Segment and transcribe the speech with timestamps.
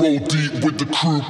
[0.00, 1.20] Roll deep with the crew.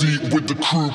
[0.00, 0.90] Deep with the crew.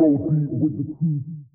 [0.00, 1.49] Roll deep with the crew.